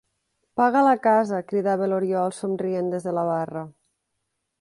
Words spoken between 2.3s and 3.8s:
somrient, des de la barra.